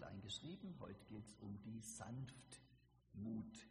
[0.00, 0.74] klein geschrieben.
[0.80, 3.68] Heute geht es um die Sanftmut.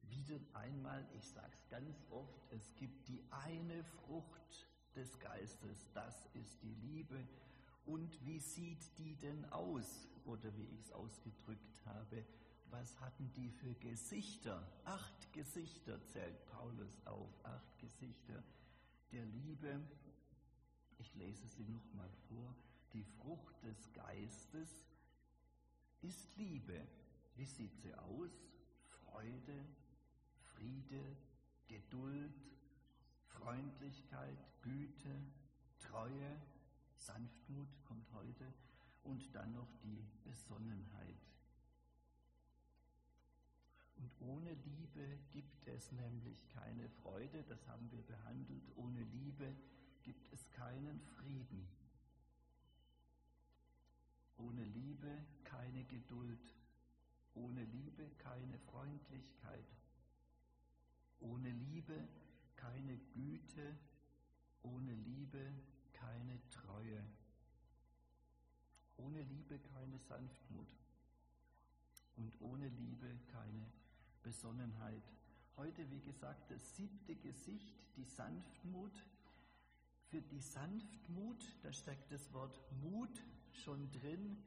[0.00, 4.66] Wieder einmal, ich sage es ganz oft, es gibt die eine Frucht
[4.96, 7.28] des Geistes, das ist die Liebe.
[7.84, 10.08] Und wie sieht die denn aus?
[10.24, 12.24] Oder wie ich es ausgedrückt habe,
[12.70, 14.66] was hatten die für Gesichter?
[14.84, 18.42] Acht Gesichter zählt Paulus auf, acht Gesichter
[19.12, 19.78] der Liebe.
[20.96, 22.54] Ich lese sie nochmal vor.
[22.92, 24.84] Die Frucht des Geistes
[26.02, 26.86] ist Liebe.
[27.36, 28.32] Wie sieht sie aus?
[29.04, 29.64] Freude,
[30.54, 31.16] Friede,
[31.68, 32.34] Geduld,
[33.26, 35.14] Freundlichkeit, Güte,
[35.78, 36.36] Treue,
[36.96, 38.52] Sanftmut kommt heute
[39.04, 41.16] und dann noch die Besonnenheit.
[43.96, 48.64] Und ohne Liebe gibt es nämlich keine Freude, das haben wir behandelt.
[48.76, 49.54] Ohne Liebe
[50.02, 51.68] gibt es keinen Frieden.
[54.46, 55.08] Ohne Liebe
[55.44, 56.54] keine Geduld.
[57.34, 59.66] Ohne Liebe keine Freundlichkeit.
[61.20, 62.08] Ohne Liebe
[62.56, 63.76] keine Güte.
[64.62, 65.52] Ohne Liebe
[65.92, 67.02] keine Treue.
[68.96, 70.68] Ohne Liebe keine Sanftmut.
[72.16, 73.66] Und ohne Liebe keine
[74.22, 75.02] Besonnenheit.
[75.56, 79.04] Heute, wie gesagt, das siebte Gesicht, die Sanftmut.
[80.08, 83.22] Für die Sanftmut, da steckt das Wort Mut
[83.56, 84.42] schon drin,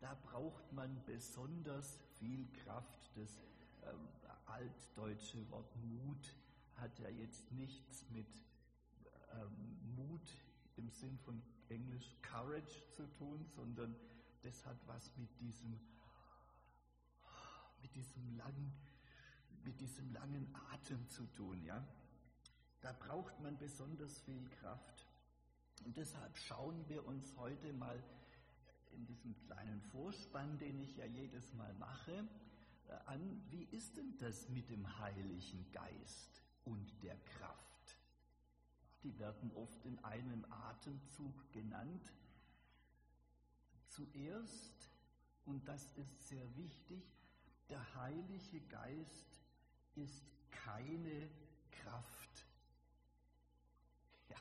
[0.00, 3.10] da braucht man besonders viel Kraft.
[3.16, 3.40] Das
[3.84, 4.08] ähm,
[4.46, 6.34] altdeutsche Wort Mut
[6.76, 8.28] hat ja jetzt nichts mit
[9.32, 10.28] ähm, Mut
[10.76, 13.94] im Sinn von Englisch Courage zu tun, sondern
[14.42, 15.78] das hat was mit diesem,
[17.82, 18.72] mit diesem langen,
[19.64, 21.84] mit diesem langen Atem zu tun, ja.
[22.80, 25.06] Da braucht man besonders viel Kraft.
[25.84, 28.02] Und deshalb schauen wir uns heute mal
[28.98, 32.26] in diesem kleinen Vorspann, den ich ja jedes Mal mache,
[32.88, 37.96] äh, an, wie ist denn das mit dem Heiligen Geist und der Kraft?
[39.04, 42.12] Die werden oft in einem Atemzug genannt.
[43.86, 44.90] Zuerst,
[45.44, 47.04] und das ist sehr wichtig,
[47.68, 49.40] der Heilige Geist
[49.94, 51.30] ist keine
[51.70, 52.28] Kraft.
[54.28, 54.36] Ja,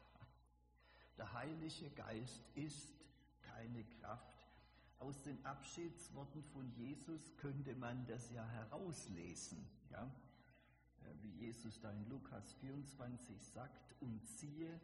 [1.17, 2.97] der Heilige Geist ist
[3.41, 4.36] keine Kraft.
[4.99, 9.65] Aus den Abschiedsworten von Jesus könnte man das ja herauslesen.
[9.91, 10.03] Ja?
[11.01, 14.79] Äh, wie Jesus da in Lukas 24 sagt, und siehe,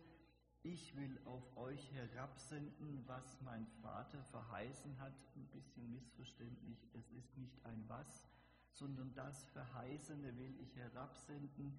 [0.65, 5.13] ich will auf euch herabsenden, was mein Vater verheißen hat.
[5.35, 8.25] Ein bisschen missverständlich, es ist nicht ein was,
[8.71, 11.77] sondern das Verheißene will ich herabsenden.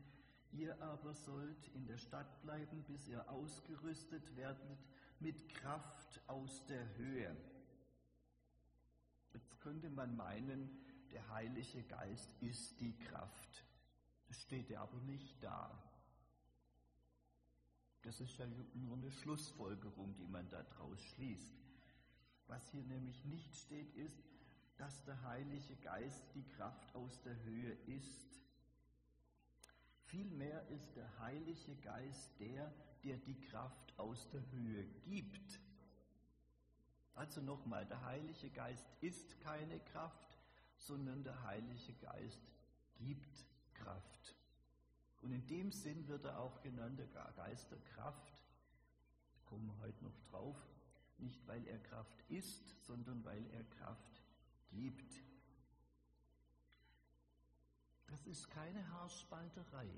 [0.53, 4.79] Ihr aber sollt in der Stadt bleiben, bis ihr ausgerüstet werdet
[5.19, 7.35] mit Kraft aus der Höhe.
[9.35, 10.71] Jetzt könnte man meinen,
[11.11, 13.65] der Heilige Geist ist die Kraft.
[14.29, 15.83] Das steht ja aber nicht da.
[18.03, 21.57] Das ist ja nur eine Schlussfolgerung, die man daraus schließt.
[22.47, 24.23] Was hier nämlich nicht steht, ist,
[24.77, 28.41] dass der Heilige Geist die Kraft aus der Höhe ist.
[30.05, 35.61] Vielmehr ist der Heilige Geist der, der die Kraft aus der Höhe gibt.
[37.15, 40.39] Also nochmal, der Heilige Geist ist keine Kraft,
[40.77, 42.43] sondern der Heilige Geist
[42.97, 43.45] gibt
[43.75, 44.35] Kraft.
[45.23, 48.43] Und in dem Sinn wird er auch genannt, der Geist der Kraft.
[49.47, 50.57] Kommen wir heute noch drauf.
[51.19, 54.23] Nicht weil er Kraft ist, sondern weil er Kraft
[54.71, 55.23] gibt.
[58.09, 59.89] Das ist keine Haarspalterei.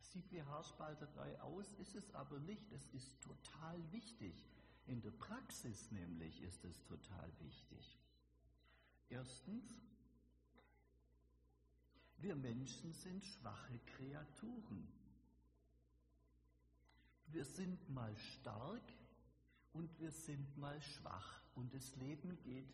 [0.00, 2.70] Sieht wie Haarspalterei aus, ist es aber nicht.
[2.72, 4.34] Es ist total wichtig.
[4.86, 7.98] In der Praxis nämlich ist es total wichtig.
[9.08, 9.64] Erstens,
[12.18, 14.86] wir Menschen sind schwache Kreaturen.
[17.26, 18.92] Wir sind mal stark
[19.72, 21.42] und wir sind mal schwach.
[21.54, 22.72] Und das Leben geht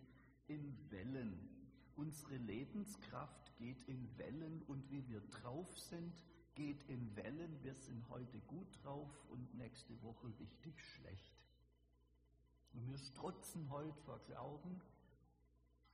[0.48, 1.48] in Wellen.
[1.96, 6.12] Unsere Lebenskraft geht in Wellen und wie wir drauf sind,
[6.54, 7.62] geht in Wellen.
[7.62, 11.41] Wir sind heute gut drauf und nächste Woche richtig schlecht.
[12.72, 14.80] Und wir strotzen heute vor Glauben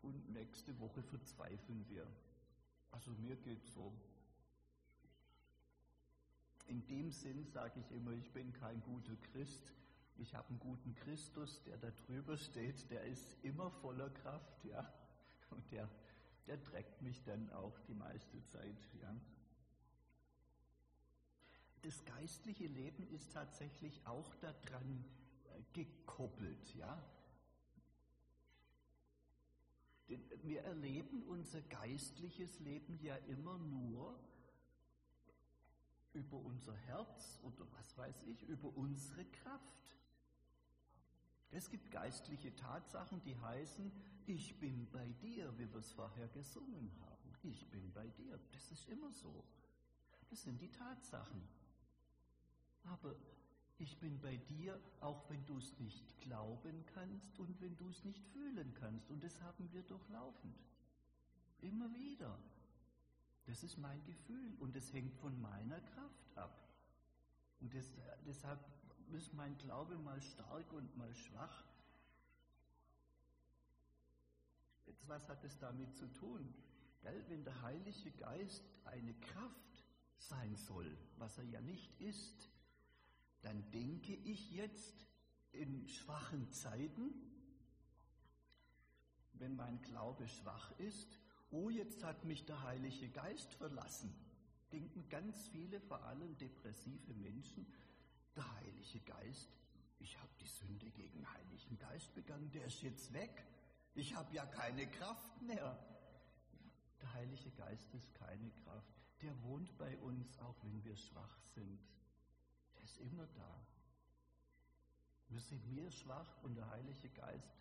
[0.03, 2.07] und nächste Woche verzweifeln wir.
[2.91, 3.93] Also mir geht so.
[6.67, 9.73] In dem Sinn sage ich immer, ich bin kein guter Christ.
[10.19, 14.93] Ich habe einen guten Christus, der da drüber steht, der ist immer voller Kraft, ja.
[15.51, 15.89] Und der,
[16.47, 19.15] der trägt mich dann auch die meiste Zeit, ja.
[21.83, 25.05] Das geistliche Leben ist tatsächlich auch daran
[25.73, 27.03] gekoppelt, ja.
[30.43, 34.19] wir erleben unser geistliches Leben ja immer nur
[36.15, 39.95] über unser Herz oder was weiß ich, über unsere Kraft.
[41.51, 43.93] Es gibt geistliche Tatsachen, die heißen,
[44.27, 47.35] ich bin bei dir, wie wir es vorher gesungen haben.
[47.43, 48.39] Ich bin bei dir.
[48.53, 49.45] Das ist immer so.
[50.29, 51.49] Das sind die Tatsachen.
[52.85, 53.15] Aber
[53.79, 58.05] ich bin bei dir, auch wenn du es nicht glauben kannst und wenn du es
[58.05, 59.09] nicht fühlen kannst.
[59.11, 60.57] Und das haben wir durchlaufend.
[61.61, 62.39] Immer wieder.
[63.47, 66.69] Das ist mein Gefühl und es hängt von meiner Kraft ab.
[67.61, 67.87] Und das,
[68.27, 68.61] deshalb
[69.13, 71.65] ist mein Glaube mal stark und mal schwach.
[74.87, 76.53] Jetzt, was hat es damit zu tun?
[77.01, 77.25] Gell?
[77.29, 79.85] Wenn der Heilige Geist eine Kraft
[80.19, 82.51] sein soll, was er ja nicht ist,
[83.43, 85.07] dann denke ich jetzt
[85.53, 87.13] in schwachen Zeiten,
[89.35, 91.19] wenn mein Glaube schwach ist,
[91.51, 94.15] oh, jetzt hat mich der Heilige Geist verlassen.
[94.73, 97.67] Denken ganz viele, vor allem depressive Menschen,
[98.37, 99.49] der Heilige Geist,
[100.01, 103.47] ich habe die Sünde gegen den Heiligen Geist begangen, der ist jetzt weg.
[103.95, 105.79] Ich habe ja keine Kraft mehr.
[107.01, 108.95] Der Heilige Geist ist keine Kraft.
[109.23, 111.81] Der wohnt bei uns, auch wenn wir schwach sind.
[112.89, 113.67] Ist immer da.
[115.29, 117.59] Wir sind mir schwach und der Heilige Geist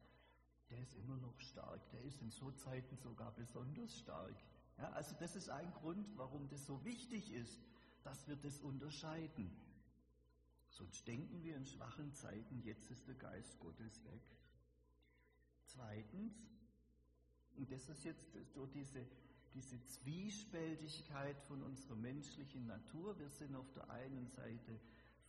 [0.69, 1.89] der ist immer noch stark.
[1.91, 4.35] Der ist in so Zeiten sogar besonders stark.
[4.77, 7.62] Ja, also das ist ein Grund, warum das so wichtig ist,
[8.03, 9.50] dass wir das unterscheiden.
[10.69, 14.21] Sonst denken wir in schwachen Zeiten, jetzt ist der Geist Gottes weg.
[15.65, 16.33] Zweitens,
[17.56, 19.07] und das ist jetzt so diese,
[19.53, 23.18] diese Zwiespältigkeit von unserer menschlichen Natur.
[23.18, 24.79] Wir sind auf der einen Seite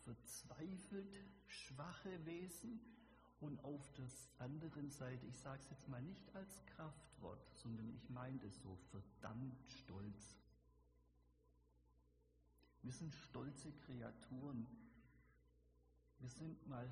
[0.08, 2.80] verzweifelt schwache Wesen,
[3.40, 4.06] und auf der
[4.38, 8.76] anderen Seite, ich sage es jetzt mal nicht als Kraftwort, sondern ich meine es so,
[8.90, 10.36] verdammt stolz.
[12.82, 14.66] Wir sind stolze Kreaturen.
[16.18, 16.88] Wir sind mal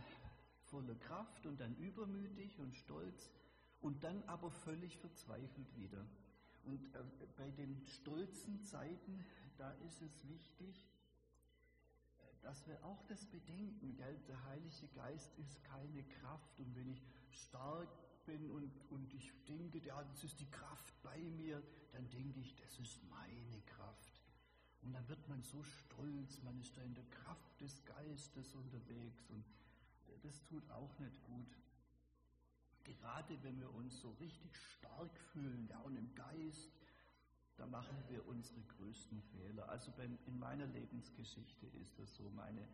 [0.67, 3.33] voller Kraft und dann übermütig und stolz
[3.81, 6.07] und dann aber völlig verzweifelt wieder.
[6.65, 9.25] Und äh, bei den stolzen Zeiten,
[9.57, 10.87] da ist es wichtig,
[12.47, 14.21] dass wir auch das bedenken, gell?
[14.29, 17.89] der Heilige Geist ist keine Kraft und wenn ich stark
[18.25, 21.61] bin und, und ich denke, ja, das ist die Kraft bei mir,
[21.91, 24.21] dann denke ich, das ist meine Kraft.
[24.83, 29.29] Und dann wird man so stolz, man ist da in der Kraft des Geistes unterwegs
[29.29, 29.45] und
[30.23, 31.51] das tut auch nicht gut.
[32.85, 36.71] Gerade wenn wir uns so richtig stark fühlen, ja, und im Geist,
[37.57, 39.69] da machen wir unsere größten Fehler.
[39.69, 39.93] Also
[40.27, 42.29] in meiner Lebensgeschichte ist das so.
[42.31, 42.67] Meine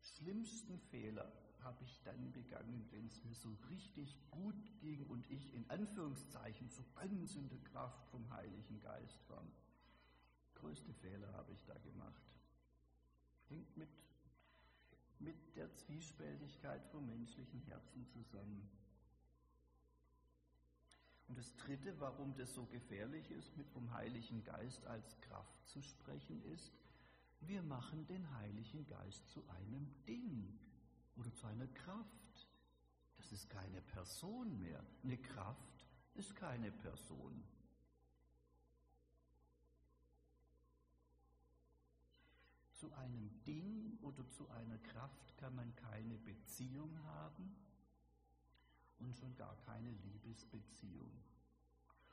[0.00, 1.30] schlimmsten Fehler
[1.62, 6.68] habe ich dann begangen, wenn es mir so richtig gut ging und ich in Anführungszeichen
[6.70, 9.44] so ganz in der Kraft vom Heiligen Geist war.
[10.54, 12.22] Größte Fehler habe ich da gemacht.
[13.48, 13.88] Hängt mit,
[15.18, 18.68] mit der Zwiespältigkeit vom menschlichen Herzen zusammen.
[21.28, 25.82] Und das Dritte, warum das so gefährlich ist, mit vom Heiligen Geist als Kraft zu
[25.82, 26.72] sprechen, ist,
[27.40, 30.58] wir machen den Heiligen Geist zu einem Ding
[31.16, 32.48] oder zu einer Kraft.
[33.18, 34.82] Das ist keine Person mehr.
[35.04, 37.44] Eine Kraft ist keine Person.
[42.72, 47.54] Zu einem Ding oder zu einer Kraft kann man keine Beziehung haben
[49.00, 51.10] und schon gar keine Liebesbeziehung.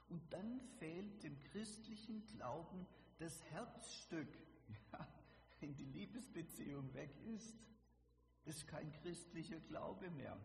[0.08, 2.86] Und dann fehlt dem christlichen Glauben
[3.18, 4.28] das Herzstück,
[4.92, 5.08] ja,
[5.60, 7.56] wenn die Liebesbeziehung weg ist.
[8.46, 10.38] Ist kein christlicher Glaube mehr.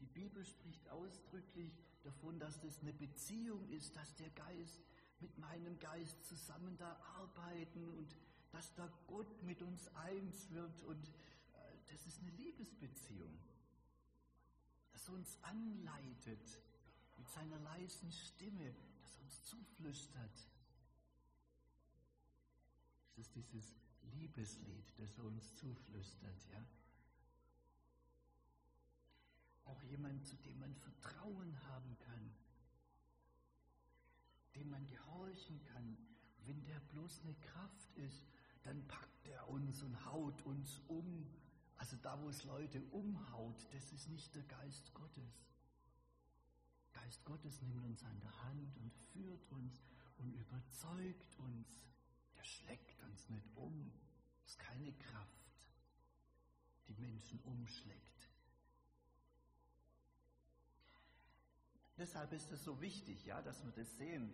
[0.00, 1.72] Die Bibel spricht ausdrücklich
[2.02, 4.84] davon, dass das eine Beziehung ist, dass der Geist
[5.20, 8.14] mit meinem Geist zusammen da arbeiten und
[8.52, 11.10] dass da Gott mit uns eins wird und
[11.94, 13.38] das ist eine Liebesbeziehung,
[14.90, 16.58] das uns anleitet
[17.16, 20.48] mit seiner leisen Stimme, das uns zuflüstert.
[23.14, 23.76] Das ist dieses
[24.12, 26.66] Liebeslied, das uns zuflüstert, ja.
[29.66, 32.34] Auch jemand, zu dem man Vertrauen haben kann,
[34.56, 35.96] dem man gehorchen kann.
[36.44, 38.26] Wenn der bloß eine Kraft ist,
[38.64, 41.24] dann packt er uns und haut uns um
[41.76, 45.44] also da, wo es Leute umhaut, das ist nicht der Geist Gottes.
[46.92, 49.82] Geist Gottes nimmt uns an der Hand und führt uns
[50.18, 51.66] und überzeugt uns.
[52.36, 53.92] Der schlägt uns nicht um.
[54.42, 55.52] Das ist keine Kraft,
[56.88, 58.14] die Menschen umschlägt.
[61.96, 64.32] Deshalb ist es so wichtig, ja, dass wir das sehen.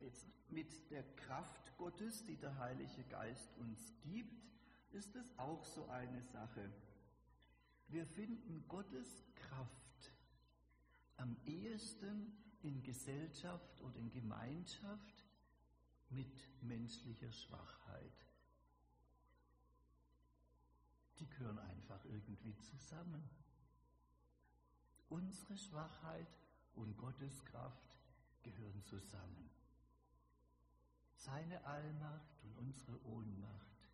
[0.00, 4.46] Jetzt mit der Kraft Gottes, die der Heilige Geist uns gibt,
[4.92, 6.70] ist es auch so eine Sache.
[7.88, 10.12] Wir finden Gottes Kraft
[11.16, 15.24] am ehesten in Gesellschaft oder in Gemeinschaft
[16.10, 18.26] mit menschlicher Schwachheit.
[21.18, 23.28] Die gehören einfach irgendwie zusammen.
[25.08, 26.28] Unsere Schwachheit
[26.74, 27.96] und Gottes Kraft
[28.42, 29.50] gehören zusammen.
[31.14, 33.88] Seine Allmacht und unsere Ohnmacht.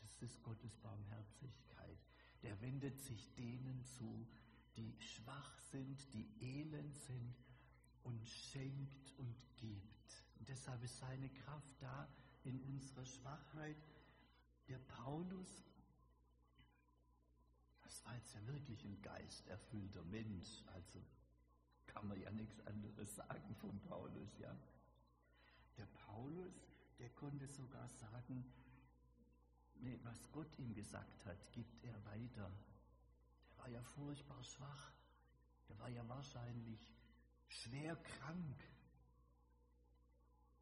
[0.00, 1.98] Ja, ist Gottes Barmherzigkeit.
[2.42, 4.26] Der wendet sich denen zu,
[4.76, 7.34] die schwach sind, die elend sind
[8.02, 10.24] und schenkt und gibt.
[10.38, 12.08] Und deshalb ist seine Kraft da
[12.44, 13.76] in unserer Schwachheit.
[14.68, 15.64] Der Paulus
[17.90, 20.62] das war jetzt ja wirklich ein geisterfüllter Mensch.
[20.74, 21.00] Also
[21.88, 24.56] kann man ja nichts anderes sagen von Paulus, ja.
[25.76, 26.54] Der Paulus,
[27.00, 28.44] der konnte sogar sagen,
[29.82, 32.50] nee, was Gott ihm gesagt hat, gibt er weiter.
[33.48, 34.92] Der war ja furchtbar schwach.
[35.68, 36.92] Der war ja wahrscheinlich
[37.48, 38.58] schwer krank.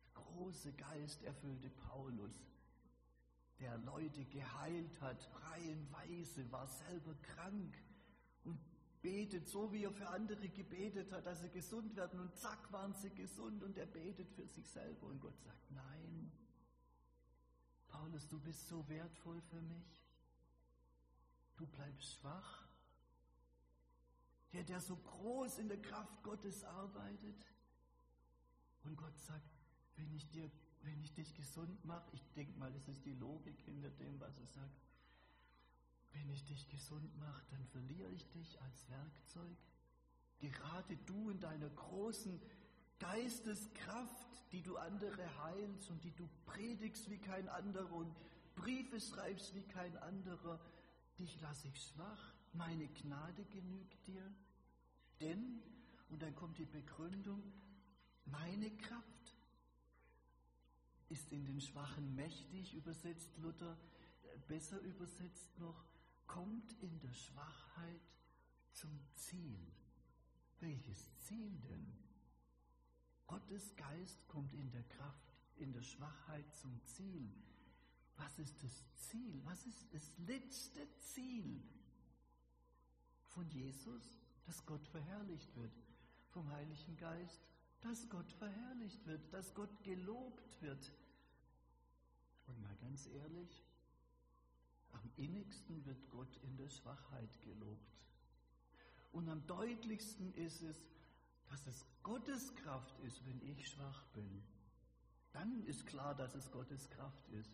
[0.03, 2.49] Der große geisterfüllte Paulus
[3.61, 7.77] der Leute geheilt hat, reihenweise, war selber krank
[8.45, 8.59] und
[9.03, 12.95] betet so, wie er für andere gebetet hat, dass sie gesund werden und zack waren
[12.95, 16.31] sie gesund und er betet für sich selber und Gott sagt, nein,
[17.89, 20.03] Paulus, du bist so wertvoll für mich,
[21.57, 22.67] du bleibst schwach.
[24.53, 27.37] Der, der so groß in der Kraft Gottes arbeitet.
[28.83, 29.51] Und Gott sagt,
[29.97, 30.51] wenn ich dir
[30.83, 34.39] wenn ich dich gesund mache, ich denke mal, das ist die Logik hinter dem, was
[34.39, 34.81] er sagt,
[36.13, 39.57] wenn ich dich gesund mache, dann verliere ich dich als Werkzeug.
[40.41, 42.41] Gerade du in deiner großen
[42.99, 48.15] Geisteskraft, die du andere heilst und die du predigst wie kein anderer und
[48.55, 50.61] Briefe schreibst wie kein anderer,
[51.19, 54.23] dich lasse ich schwach, meine Gnade genügt dir.
[55.21, 55.63] Denn,
[56.11, 57.43] und dann kommt die Begründung,
[58.25, 59.35] meine Kraft
[61.09, 63.77] ist in den Schwachen mächtig, übersetzt Luther,
[64.47, 65.85] besser übersetzt noch,
[66.27, 68.01] kommt in der Schwachheit
[68.73, 69.59] zum Ziel.
[70.61, 72.08] Welches Ziel denn?
[73.49, 77.33] Gottes Geist kommt in der Kraft, in der Schwachheit zum Ziel.
[78.19, 79.41] Was ist das Ziel?
[79.45, 81.63] Was ist das letzte Ziel
[83.29, 84.19] von Jesus?
[84.45, 85.73] Dass Gott verherrlicht wird.
[86.31, 87.41] Vom Heiligen Geist
[87.81, 90.93] dass Gott verherrlicht wird, dass Gott gelobt wird.
[92.49, 93.65] Und mal ganz ehrlich,
[94.93, 97.95] am innigsten wird Gott in der Schwachheit gelobt.
[99.13, 100.83] Und am deutlichsten ist es,
[101.49, 104.43] dass es Gottes Kraft ist, wenn ich schwach bin.
[105.33, 107.51] Dann ist klar, dass es Gottes Kraft ist.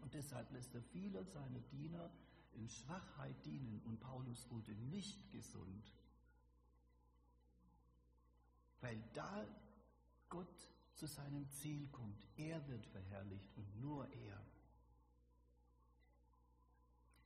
[0.00, 2.10] Und deshalb lässt er viele seiner Diener
[2.52, 3.80] in Schwachheit dienen.
[3.84, 5.92] Und Paulus wurde nicht gesund
[8.86, 9.44] weil da
[10.28, 12.24] Gott zu seinem Ziel kommt.
[12.36, 14.46] Er wird verherrlicht und nur er.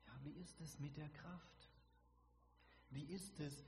[0.07, 1.69] Ja, wie ist es mit der Kraft?
[2.91, 3.63] Wie ist es?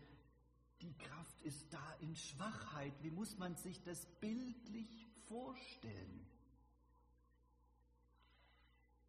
[0.82, 2.92] Die Kraft ist da in Schwachheit.
[3.02, 6.26] Wie muss man sich das bildlich vorstellen?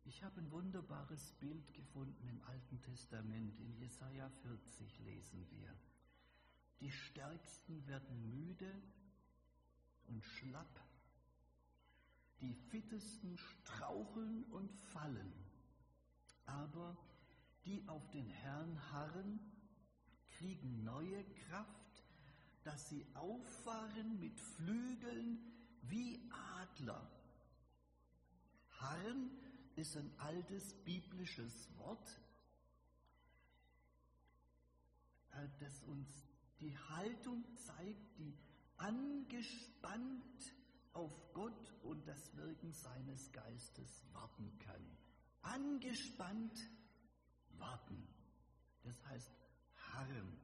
[0.05, 3.59] Ich habe ein wunderbares Bild gefunden im Alten Testament.
[3.59, 5.73] In Jesaja 40 lesen wir.
[6.79, 8.71] Die Stärksten werden müde
[10.05, 10.79] und schlapp.
[12.41, 15.33] Die Fittesten straucheln und fallen.
[16.45, 16.95] Aber
[17.65, 19.39] die auf den Herrn harren,
[20.37, 22.03] kriegen neue Kraft,
[22.63, 25.39] dass sie auffahren mit Flügeln
[25.83, 26.19] wie
[26.59, 27.09] Adler.
[28.79, 29.31] Harren
[29.75, 32.19] ist ein altes biblisches Wort,
[35.31, 36.07] äh, das uns
[36.59, 38.37] die Haltung zeigt, die
[38.77, 40.53] angespannt
[40.93, 44.97] auf Gott und das Wirken seines Geistes warten kann.
[45.41, 46.57] Angespannt
[47.57, 48.07] warten.
[48.83, 49.42] Das heißt
[49.93, 50.39] harren.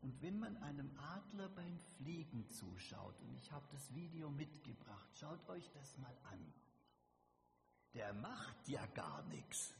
[0.00, 5.48] Und wenn man einem Adler beim Fliegen zuschaut, und ich habe das Video mitgebracht, schaut
[5.48, 6.52] euch das mal an.
[7.94, 9.74] Der macht ja gar nichts.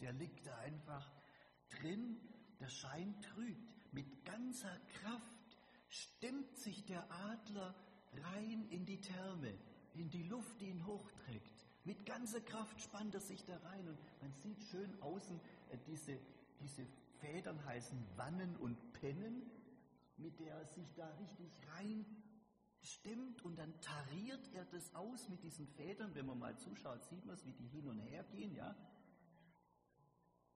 [0.00, 1.12] der liegt da einfach
[1.68, 2.20] drin,
[2.58, 3.92] der Schein trügt.
[3.92, 5.58] Mit ganzer Kraft
[5.88, 7.74] stemmt sich der Adler
[8.12, 9.58] rein in die Therme.
[9.94, 11.66] In die Luft, die ihn hochträgt.
[11.84, 16.18] Mit ganzer Kraft spannt er sich da rein und man sieht schön außen äh, diese,
[16.60, 16.86] diese
[17.20, 19.42] Federn heißen Wannen und Pennen,
[20.16, 22.04] mit der er sich da richtig rein
[22.82, 26.14] stimmt und dann tariert er das aus mit diesen Federn.
[26.14, 28.74] Wenn man mal zuschaut, sieht man es, wie die hin und her gehen, ja.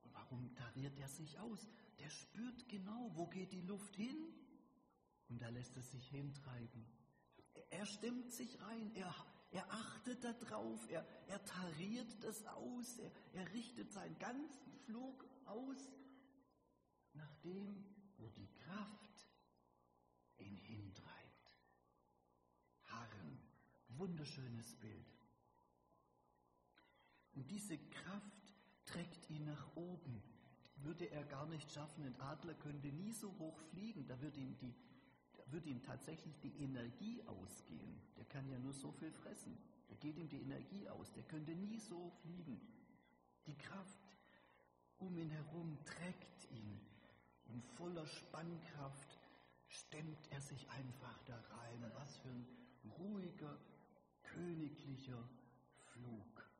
[0.02, 1.68] Und warum tariert er sich aus?
[1.98, 4.16] Der spürt genau, wo geht die Luft hin
[5.28, 6.86] und da lässt er sich hintreiben.
[7.70, 9.14] Er stimmt sich rein, er,
[9.50, 15.90] er achtet darauf, er, er tariert das aus, er, er richtet seinen ganzen Flug aus
[17.14, 17.84] nach dem,
[18.18, 19.26] wo die Kraft
[20.38, 21.58] ihn hintreibt.
[22.84, 23.38] Harren,
[23.88, 25.14] wunderschönes Bild.
[27.34, 30.22] Und diese Kraft trägt ihn nach oben.
[30.76, 32.04] Würde er gar nicht schaffen.
[32.04, 34.06] Ein Adler könnte nie so hoch fliegen.
[34.06, 34.74] Da würde ihm, die,
[35.52, 38.00] würde ihm tatsächlich die Energie ausgehen.
[38.16, 39.56] Der kann ja nur so viel fressen.
[39.88, 41.12] Da geht ihm die Energie aus.
[41.12, 42.60] Der könnte nie so fliegen.
[43.46, 44.16] Die Kraft
[44.98, 46.80] um ihn herum trägt ihn.
[47.46, 49.18] Und voller Spannkraft
[49.68, 51.90] stemmt er sich einfach da rein.
[51.94, 52.46] Was für ein
[52.98, 53.58] ruhiger,
[54.22, 55.28] königlicher
[55.92, 56.50] Flug.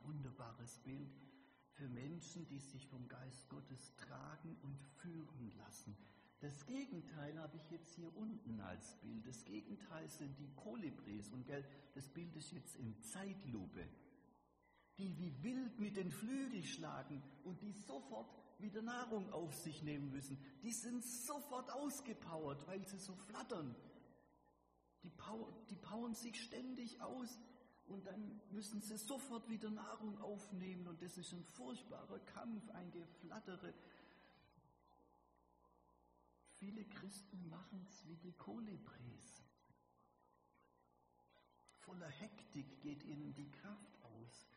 [0.00, 1.14] Wunderbares Bild
[1.74, 5.96] für Menschen, die sich vom Geist Gottes tragen und führen lassen.
[6.44, 9.26] Das Gegenteil habe ich jetzt hier unten als Bild.
[9.26, 11.32] Das Gegenteil sind die Kolibris.
[11.32, 13.88] Und gell, das Bild ist jetzt in Zeitlupe.
[14.98, 20.10] Die wie wild mit den Flügeln schlagen und die sofort wieder Nahrung auf sich nehmen
[20.10, 20.36] müssen.
[20.62, 23.74] Die sind sofort ausgepowert, weil sie so flattern.
[25.02, 27.38] Die, power, die powern sich ständig aus
[27.86, 32.90] und dann müssen sie sofort wieder Nahrung aufnehmen und das ist ein furchtbarer Kampf, ein
[32.90, 33.72] Geflattere.
[36.64, 39.42] Viele Christen machen es wie die Kolibris.
[41.80, 44.48] Voller Hektik geht ihnen die Kraft aus.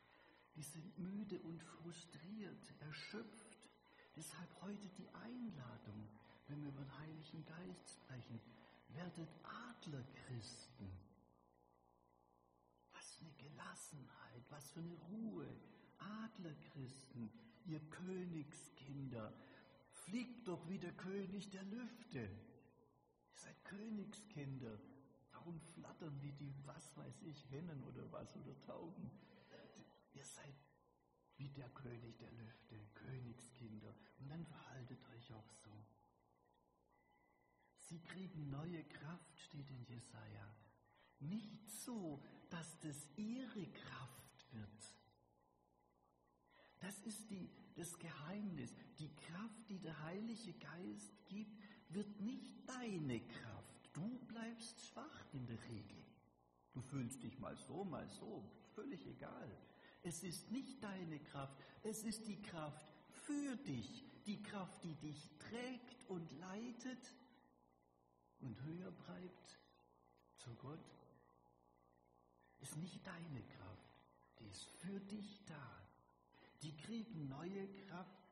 [0.56, 3.68] Die sind müde und frustriert, erschöpft.
[4.16, 6.08] Deshalb heute die Einladung,
[6.48, 8.40] wenn wir über den Heiligen Geist sprechen.
[8.88, 10.90] Werdet Adlerchristen.
[12.94, 15.48] Was für eine Gelassenheit, was für eine Ruhe.
[15.98, 17.30] Adlerchristen,
[17.66, 19.34] ihr Königskinder.
[20.08, 22.20] Fliegt doch wie der König der Lüfte.
[22.20, 24.80] Ihr seid Königskinder.
[25.34, 29.12] Warum flattern wie die, was weiß ich, Hennen oder was oder Tauben?
[30.14, 30.56] Ihr seid
[31.36, 33.94] wie der König der Lüfte, Königskinder.
[34.20, 35.86] Und dann verhaltet euch auch so.
[37.76, 40.56] Sie kriegen neue Kraft, steht in Jesaja.
[41.20, 44.97] Nicht so, dass das ihre Kraft wird.
[46.80, 48.74] Das ist die, das Geheimnis.
[49.00, 51.58] Die Kraft, die der Heilige Geist gibt,
[51.90, 53.90] wird nicht deine Kraft.
[53.94, 56.04] Du bleibst schwach in der Regel.
[56.74, 58.44] Du fühlst dich mal so, mal so,
[58.76, 59.50] völlig egal.
[60.04, 62.86] Es ist nicht deine Kraft, es ist die Kraft
[63.26, 67.14] für dich, die Kraft, die dich trägt und leitet
[68.40, 69.60] und höher treibt
[70.38, 70.80] zu Gott.
[72.60, 74.00] Ist nicht deine Kraft,
[74.40, 75.87] die ist für dich da.
[76.62, 78.28] Die kriegen neue Kraft.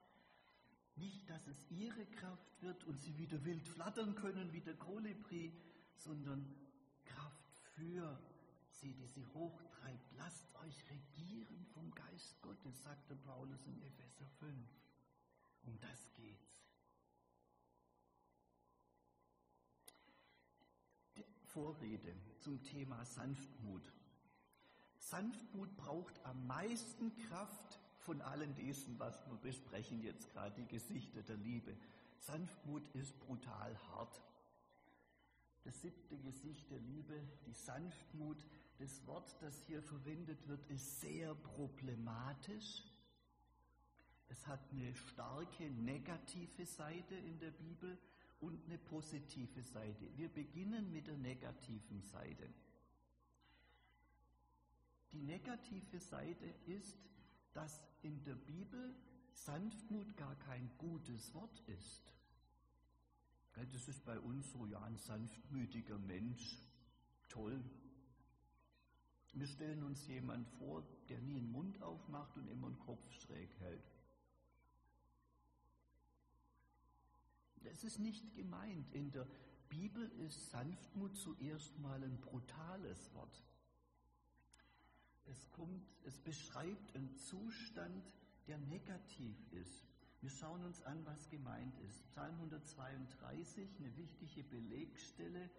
[0.96, 5.52] Nicht, dass es ihre Kraft wird und sie wieder wild flattern können wie der Kolibri,
[5.98, 6.56] sondern
[7.04, 8.18] Kraft für
[8.70, 10.14] sie, die sie hochtreibt.
[10.18, 14.56] Lasst euch regieren vom Geist Gottes, sagte Paulus in Epheser 5.
[15.64, 16.56] Um das geht's.
[21.18, 23.92] Die Vorrede zum Thema Sanftmut.
[25.00, 31.24] Sanftmut braucht am meisten Kraft von allen diesen, was wir besprechen jetzt gerade, die Gesichter
[31.24, 31.76] der Liebe.
[32.20, 34.22] Sanftmut ist brutal hart.
[35.63, 38.38] Das siebte Gesicht der Liebe, die Sanftmut,
[38.78, 42.84] das Wort, das hier verwendet wird, ist sehr problematisch.
[44.28, 47.98] Es hat eine starke negative Seite in der Bibel
[48.39, 50.06] und eine positive Seite.
[50.15, 52.48] Wir beginnen mit der negativen Seite.
[55.12, 56.98] Die negative Seite ist,
[57.56, 58.94] dass in der Bibel
[59.34, 62.13] Sanftmut gar kein gutes Wort ist.
[63.54, 66.60] Das ist bei uns so, ja, ein sanftmütiger Mensch,
[67.30, 67.63] toll.
[69.34, 73.50] Wir stellen uns jemand vor, der nie den Mund aufmacht und immer den Kopf schräg
[73.60, 73.91] hält.
[77.63, 78.94] Das ist nicht gemeint.
[78.94, 79.28] In der
[79.70, 83.41] Bibel ist Sanftmut zuerst mal ein brutales Wort.
[85.26, 88.04] Es kommt, es beschreibt einen Zustand,
[88.48, 89.86] der negativ ist.
[90.22, 92.04] Wir schauen uns an, was gemeint ist.
[92.08, 95.50] Psalm 132, eine wichtige Belegstelle.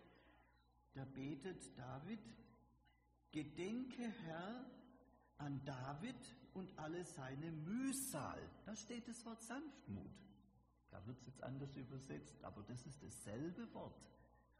[0.94, 2.20] da betet David,
[3.32, 4.64] Gedenke Herr
[5.38, 6.16] an David
[6.54, 8.40] und alle seine Mühsal.
[8.64, 10.10] Da steht das Wort Sanftmut.
[10.90, 14.00] Da wird es jetzt anders übersetzt, aber das ist dasselbe Wort.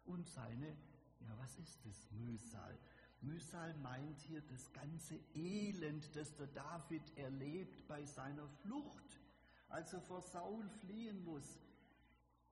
[0.04, 0.76] Und seine,
[1.20, 2.10] ja, was ist das?
[2.10, 2.78] Mühsal.
[3.20, 9.20] Mühsal meint hier das ganze Elend, das der David erlebt bei seiner Flucht,
[9.68, 11.58] als er vor Saul fliehen muss.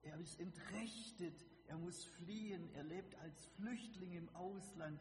[0.01, 4.99] Er ist entrechtet, er muss fliehen, er lebt als Flüchtling im Ausland.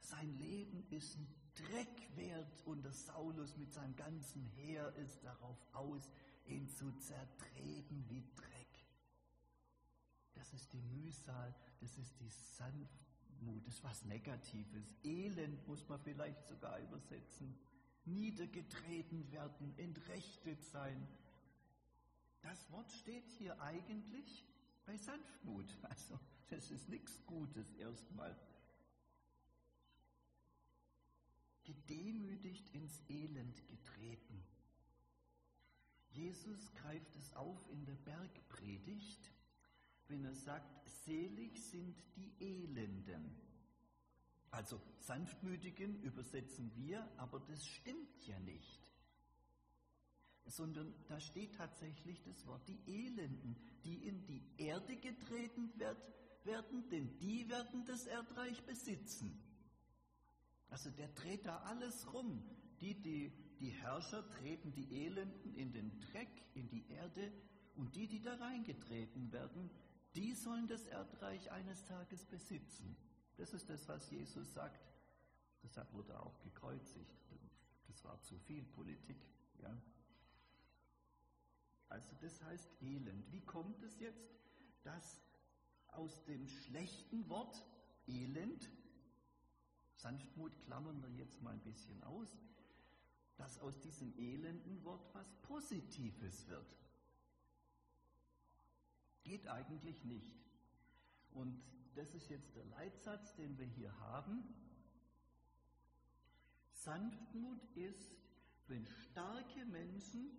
[0.00, 5.56] Sein Leben ist ein Dreck wert und der Saulus mit seinem ganzen Heer ist darauf
[5.72, 6.10] aus,
[6.46, 8.54] ihn zu zertreten wie Dreck.
[10.34, 13.03] Das ist die Mühsal, das ist die Sanftmut,
[13.46, 14.94] das ist was Negatives.
[15.02, 17.58] Elend muss man vielleicht sogar übersetzen.
[18.04, 21.08] Niedergetreten werden, entrechtet sein.
[22.42, 24.44] Das Wort steht hier eigentlich
[24.84, 25.66] bei Sanftmut.
[25.82, 28.36] Also, das ist nichts Gutes erstmal.
[31.64, 34.44] Gedemütigt ins Elend getreten.
[36.10, 39.33] Jesus greift es auf in der Bergpredigt,
[40.08, 43.36] wenn er sagt, selig sind die Elenden.
[44.50, 48.92] Also sanftmütigen übersetzen wir, aber das stimmt ja nicht.
[50.46, 56.12] Sondern da steht tatsächlich das Wort die Elenden, die in die Erde getreten wird,
[56.44, 59.42] werden, denn die werden das Erdreich besitzen.
[60.68, 62.44] Also der dreht da alles rum.
[62.80, 67.32] Die, die die Herrscher treten die Elenden in den Dreck, in die Erde,
[67.76, 69.70] und die, die da reingetreten werden,
[70.14, 72.96] die sollen das Erdreich eines Tages besitzen.
[73.36, 74.80] Das ist das, was Jesus sagt.
[75.62, 77.14] Deshalb wurde er auch gekreuzigt.
[77.88, 79.16] Das war zu viel Politik.
[79.62, 79.76] Ja.
[81.88, 83.30] Also das heißt Elend.
[83.32, 84.28] Wie kommt es jetzt,
[84.82, 85.20] dass
[85.88, 87.64] aus dem schlechten Wort
[88.06, 88.68] Elend,
[89.96, 92.36] Sanftmut klammern wir jetzt mal ein bisschen aus,
[93.36, 96.76] dass aus diesem elenden Wort was Positives wird.
[99.24, 100.32] Geht eigentlich nicht.
[101.32, 101.60] Und
[101.94, 104.44] das ist jetzt der Leitsatz, den wir hier haben.
[106.70, 108.10] Sanftmut ist,
[108.68, 110.30] wenn starke Menschen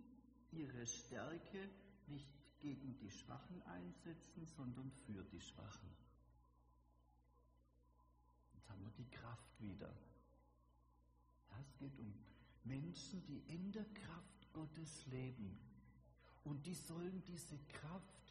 [0.52, 1.68] ihre Stärke
[2.06, 2.28] nicht
[2.60, 5.90] gegen die Schwachen einsetzen, sondern für die Schwachen.
[8.54, 9.92] Jetzt haben wir die Kraft wieder.
[11.48, 12.14] Das geht um
[12.64, 15.58] Menschen, die in der Kraft Gottes leben.
[16.44, 18.25] Und die sollen diese Kraft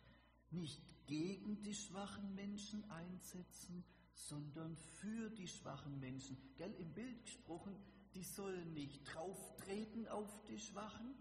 [0.56, 6.38] nicht gegen die schwachen Menschen einsetzen, sondern für die schwachen Menschen.
[6.58, 7.76] Gell, im Bild gesprochen,
[8.14, 11.14] die sollen nicht drauftreten auf die Schwachen,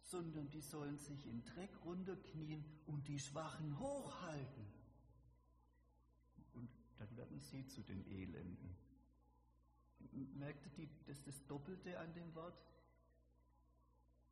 [0.00, 4.66] sondern die sollen sich in Dreck runterknien und die Schwachen hochhalten.
[6.54, 8.76] Und dann werden sie zu den Elenden.
[10.36, 12.56] Merkt ihr das, das Doppelte an dem Wort?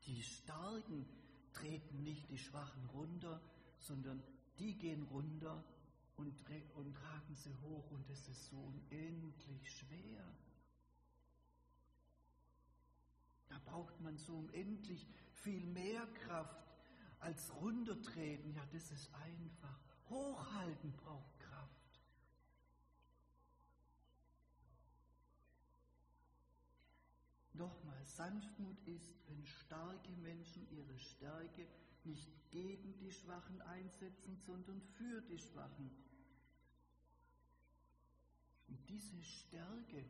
[0.07, 1.07] Die Starken
[1.55, 3.41] treten nicht die Schwachen runter,
[3.79, 4.23] sondern
[4.59, 5.65] die gehen runter
[6.17, 6.35] und,
[6.75, 10.25] und tragen sie hoch und es ist so unendlich schwer.
[13.49, 16.65] Da braucht man so unendlich viel mehr Kraft
[17.21, 18.53] als runtertreten.
[18.55, 19.79] Ja, das ist einfach.
[20.11, 21.34] Hochhalten braucht
[28.05, 31.67] Sanftmut ist, wenn starke Menschen ihre Stärke
[32.05, 35.91] nicht gegen die Schwachen einsetzen, sondern für die Schwachen.
[38.69, 40.05] Und diese Stärke,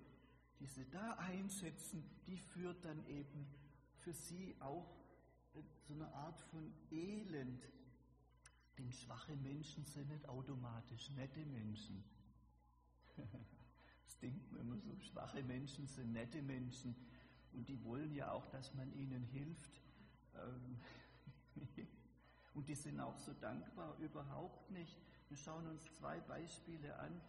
[0.59, 3.47] die sie da einsetzen, die führt dann eben
[3.99, 4.91] für sie auch
[5.87, 7.63] zu einer Art von Elend.
[8.79, 12.05] Denn schwache Menschen sind nicht automatisch nette Menschen.
[14.07, 16.95] Das denkt man immer so, schwache Menschen sind nette Menschen
[17.55, 19.81] und die wollen ja auch, dass man ihnen hilft.
[20.37, 20.79] Ähm,
[22.55, 24.97] und die sind auch so dankbar, überhaupt nicht.
[25.29, 27.21] Wir schauen uns zwei Beispiele an.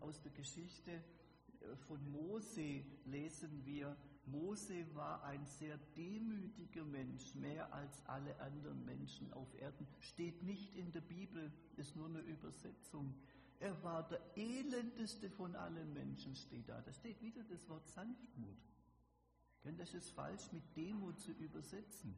[0.00, 7.72] Aus der Geschichte äh, von Mose lesen wir, Mose war ein sehr demütiger Mensch, mehr
[7.72, 9.86] als alle anderen Menschen auf Erden.
[9.98, 13.14] Steht nicht in der Bibel, ist nur eine Übersetzung.
[13.58, 16.80] Er war der elendeste von allen Menschen, steht da.
[16.80, 18.56] Da steht wieder das Wort Sanftmut.
[19.64, 22.14] Denn das ist falsch mit Demut zu übersetzen.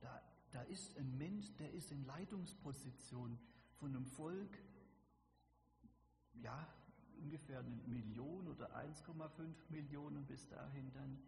[0.00, 3.38] Da, da ist ein Mensch, der ist in Leitungsposition
[3.76, 4.58] von einem Volk,
[6.34, 6.66] ja,
[7.18, 11.18] ungefähr eine Million oder 1,5 Millionen bis dahin dann.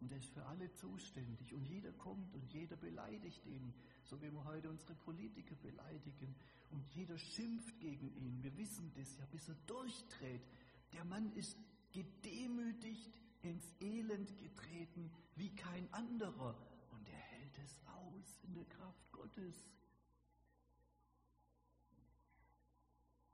[0.00, 1.54] Und er ist für alle zuständig.
[1.54, 6.34] Und jeder kommt und jeder beleidigt ihn, so wie wir heute unsere Politiker beleidigen.
[6.70, 8.42] Und jeder schimpft gegen ihn.
[8.42, 10.42] Wir wissen das ja, bis er durchdreht.
[10.92, 11.56] Der Mann ist
[11.92, 16.56] gedemütigt, ins Elend getreten wie kein anderer.
[16.90, 19.68] Und er hält es aus in der Kraft Gottes.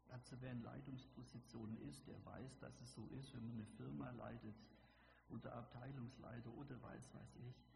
[0.09, 4.11] Also wer in Leitungspositionen ist, der weiß, dass es so ist, wenn man eine Firma
[4.12, 4.57] leitet
[5.29, 7.68] oder Abteilungsleiter oder weiß weiß ich.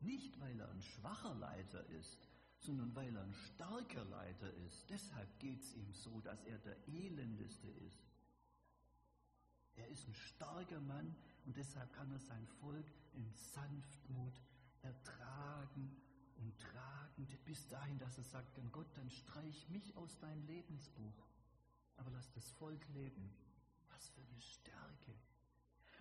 [0.00, 4.90] Nicht, weil er ein schwacher Leiter ist, sondern weil er ein starker Leiter ist.
[4.90, 8.11] Deshalb geht es ihm so, dass er der Elendeste ist.
[9.76, 14.40] Er ist ein starker Mann und deshalb kann er sein Volk in Sanftmut
[14.82, 15.96] ertragen
[16.36, 21.26] und tragen, bis dahin, dass er sagt, dann Gott, dann streich mich aus deinem Lebensbuch,
[21.96, 23.30] aber lass das Volk leben.
[23.90, 25.14] Was für eine Stärke.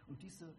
[0.08, 0.54] Und dieser äh,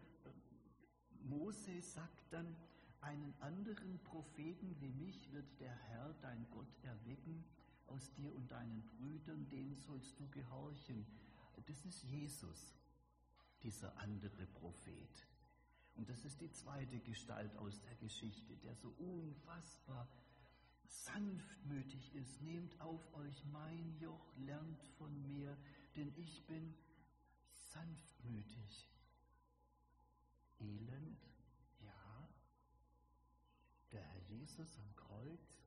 [1.23, 2.55] Mose sagt dann,
[3.01, 7.43] einen anderen Propheten wie mich wird der Herr, dein Gott, erwecken
[7.87, 11.05] aus dir und deinen Brüdern, denen sollst du gehorchen.
[11.65, 12.73] Das ist Jesus,
[13.63, 15.27] dieser andere Prophet.
[15.95, 20.07] Und das ist die zweite Gestalt aus der Geschichte, der so unfassbar
[20.85, 22.41] sanftmütig ist.
[22.41, 25.57] Nehmt auf euch mein Joch, lernt von mir,
[25.95, 26.73] denn ich bin
[27.51, 28.89] sanftmütig.
[30.59, 31.21] Elend,
[31.79, 32.29] ja.
[33.91, 35.63] Der Herr Jesus am Kreuz,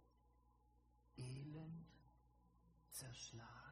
[1.17, 1.87] elend,
[2.91, 3.66] zerschlagen.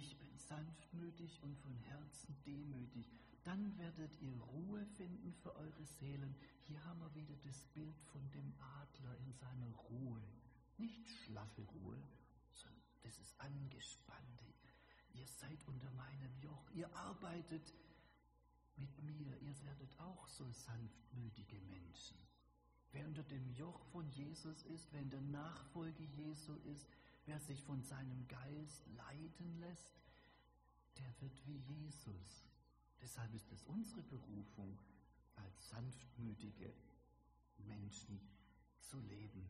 [0.00, 3.12] Ich bin sanftmütig und von Herzen demütig.
[3.44, 6.34] Dann werdet ihr Ruhe finden für eure Seelen.
[6.62, 10.22] Hier haben wir wieder das Bild von dem Adler in seiner Ruhe.
[10.78, 12.02] Nicht schlaffe Ruhe,
[12.50, 14.46] sondern das ist angespannte.
[15.12, 16.70] Ihr seid unter meinem Joch.
[16.70, 17.74] Ihr arbeitet
[18.76, 19.36] mit mir.
[19.42, 22.16] Ihr werdet auch so sanftmütige Menschen.
[22.92, 26.88] Wer unter dem Joch von Jesus ist, wer in der Nachfolge Jesu ist,
[27.30, 30.02] Wer sich von seinem Geist leiten lässt,
[30.98, 32.44] der wird wie Jesus.
[33.00, 34.76] Deshalb ist es unsere Berufung,
[35.36, 36.74] als sanftmütige
[37.58, 38.20] Menschen
[38.80, 39.48] zu leben.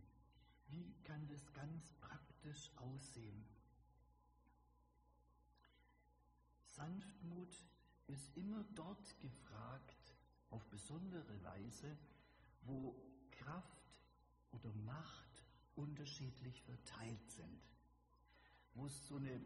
[0.68, 3.46] Wie kann das ganz praktisch aussehen?
[6.66, 7.64] Sanftmut
[8.08, 10.14] ist immer dort gefragt,
[10.50, 11.96] auf besondere Weise,
[12.60, 12.94] wo
[13.30, 14.02] Kraft
[14.50, 15.29] oder Macht
[15.80, 17.60] unterschiedlich verteilt sind.
[18.74, 19.40] Wo es so eine,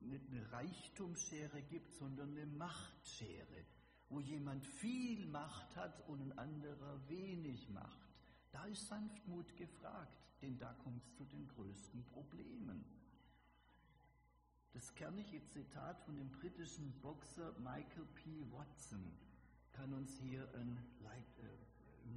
[0.00, 3.64] nicht eine Reichtumsschere gibt, sondern eine Machtschere.
[4.08, 7.98] Wo jemand viel Macht hat und ein anderer wenig Macht.
[8.50, 12.84] Da ist Sanftmut gefragt, denn da kommt es zu den größten Problemen.
[14.72, 18.44] Das kernige Zitat von dem britischen Boxer Michael P.
[18.50, 19.12] Watson
[19.72, 21.71] kann uns hier ein Leit, äh,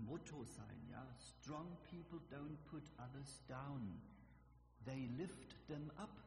[0.06, 1.06] Motto sein, ja.
[1.18, 4.02] Strong people don't put others down.
[4.86, 6.22] They lift them up.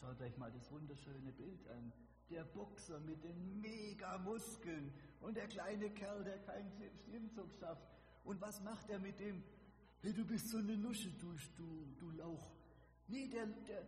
[0.00, 1.92] Schaut euch mal das wunderschöne Bild an.
[2.30, 6.72] Der Boxer mit den Megamuskeln und der kleine Kerl, der keinen
[7.04, 7.86] Klimmzug schafft.
[8.24, 9.42] Und was macht er mit dem?
[10.00, 12.50] Hey, du bist so eine Nusche, du, du, du Lauch.
[13.08, 13.86] Nee, der, der,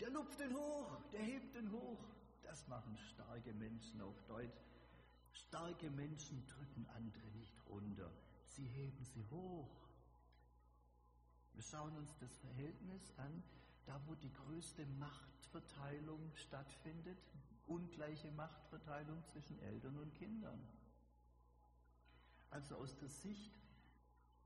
[0.00, 2.04] der lupft den hoch, der hebt den hoch.
[2.42, 4.62] Das machen starke Menschen auf Deutsch.
[5.36, 8.10] Starke Menschen drücken andere nicht runter,
[8.48, 9.88] sie heben sie hoch.
[11.52, 13.42] Wir schauen uns das Verhältnis an,
[13.84, 17.18] da wo die größte Machtverteilung stattfindet,
[17.66, 20.60] ungleiche Machtverteilung zwischen Eltern und Kindern.
[22.50, 23.52] Also aus der Sicht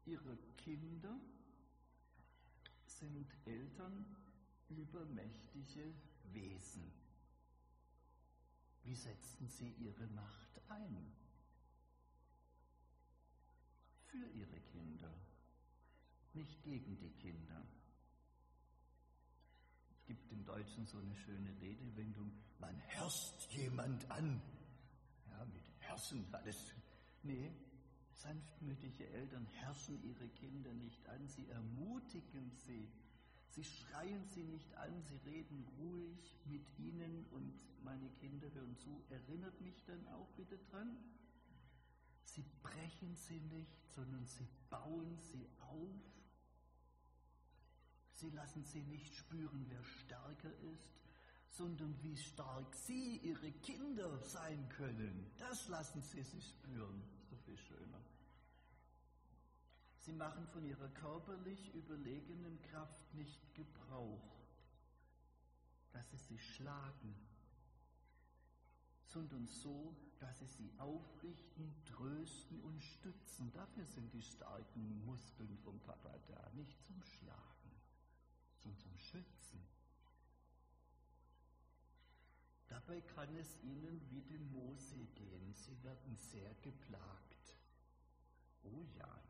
[0.06, 1.14] ihrer Kinder
[2.86, 4.16] sind Eltern
[4.68, 5.94] übermächtige
[6.32, 6.99] Wesen.
[8.84, 11.12] Wie setzen sie ihre Macht ein?
[14.06, 15.14] Für ihre Kinder,
[16.32, 17.64] nicht gegen die Kinder.
[19.90, 24.42] Es gibt im Deutschen so eine schöne Redewendung, man herrscht jemand an.
[25.28, 26.74] Ja, mit herrschen alles.
[27.22, 27.52] Nee,
[28.12, 32.90] sanftmütige Eltern herrschen ihre Kinder nicht an, sie ermutigen sie
[33.50, 39.02] Sie schreien sie nicht an, sie reden ruhig mit ihnen und meine Kinder hören zu.
[39.10, 40.96] Erinnert mich dann auch bitte dran.
[42.24, 46.00] Sie brechen sie nicht, sondern sie bauen sie auf.
[48.14, 51.00] Sie lassen sie nicht spüren, wer stärker ist,
[51.48, 55.28] sondern wie stark sie ihre Kinder sein können.
[55.38, 57.02] Das lassen sie sie spüren.
[57.28, 58.00] So viel schöner.
[60.00, 64.36] Sie machen von ihrer körperlich überlegenen Kraft nicht Gebrauch,
[65.92, 67.14] dass sie sich schlagen
[69.10, 73.50] sondern so, dass sie sie aufrichten, trösten und stützen.
[73.52, 77.72] Dafür sind die starken Muskeln vom Papa da, nicht zum Schlagen,
[78.58, 79.66] sondern zum Schützen.
[82.68, 85.54] Dabei kann es ihnen wie dem Mose gehen.
[85.54, 87.56] Sie werden sehr geplagt.
[88.62, 89.29] Oh ja.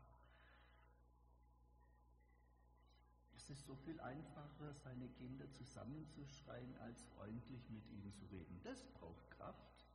[3.41, 8.61] Es ist so viel einfacher, seine Kinder zusammenzuschreien, als freundlich mit ihnen zu reden.
[8.63, 9.87] Das braucht Kraft.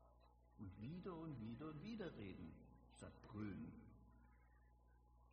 [0.59, 2.53] Und wieder und wieder und wieder reden,
[2.97, 3.73] statt brüllen.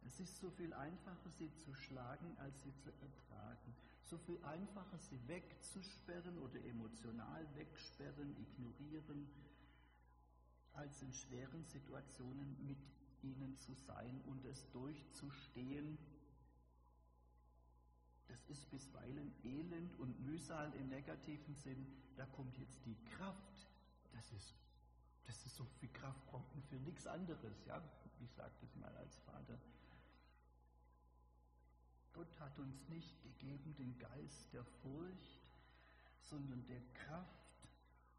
[0.06, 3.76] Es ist so viel einfacher, sie zu schlagen, als sie zu ertragen.
[4.04, 9.28] So viel einfacher, sie wegzusperren oder emotional wegsperren, ignorieren,
[10.74, 12.78] als in schweren Situationen mit
[13.24, 15.98] ihnen zu sein und es durchzustehen.
[18.34, 21.86] Das ist bisweilen Elend und Mühsal im negativen Sinn.
[22.16, 23.68] Da kommt jetzt die Kraft.
[24.12, 24.56] Das ist,
[25.28, 27.64] das ist so viel Kraft braucht man für nichts anderes.
[27.68, 27.80] Ja,
[28.24, 29.60] ich sage das mal als Vater.
[32.14, 35.48] Gott hat uns nicht gegeben den Geist der Furcht,
[36.22, 37.70] sondern der Kraft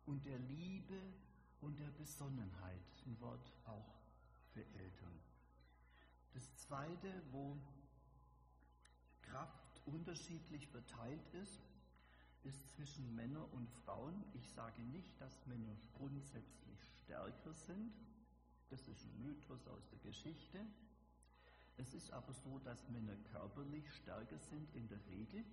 [0.07, 1.12] und der Liebe
[1.61, 3.03] und der Besonnenheit.
[3.05, 3.98] Ein Wort auch
[4.53, 5.18] für Eltern.
[6.35, 7.57] Das zweite, wo
[9.22, 11.61] Kraft unterschiedlich verteilt ist,
[12.44, 14.23] ist zwischen Männern und Frauen.
[14.35, 17.92] Ich sage nicht, dass Männer grundsätzlich stärker sind.
[18.70, 20.61] Das ist ein Mythos aus der Geschichte.
[21.77, 25.44] Es ist aber so, dass Männer körperlich stärker sind in der Regel